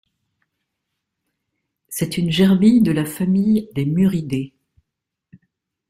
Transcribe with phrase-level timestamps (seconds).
[1.87, 4.55] C'est une gerbille de la famille des Muridés.